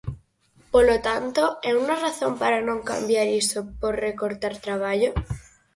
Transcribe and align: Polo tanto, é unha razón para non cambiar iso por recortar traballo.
Polo 0.73 0.97
tanto, 1.07 1.43
é 1.69 1.71
unha 1.81 1.95
razón 2.05 2.33
para 2.41 2.59
non 2.67 2.79
cambiar 2.89 3.27
iso 3.41 3.59
por 3.79 3.93
recortar 4.07 4.53
traballo. 4.65 5.09